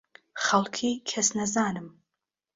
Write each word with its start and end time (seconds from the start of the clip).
خەڵکی 0.45 0.91
کەسنەزانم. 1.09 1.87